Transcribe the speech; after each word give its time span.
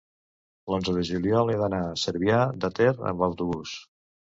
l'onze 0.73 0.95
de 0.95 1.03
juliol 1.09 1.51
he 1.55 1.59
d'anar 1.61 1.83
a 1.91 1.93
Cervià 2.05 2.41
de 2.65 2.73
Ter 2.81 2.91
amb 3.13 3.25
autobús. 3.31 3.79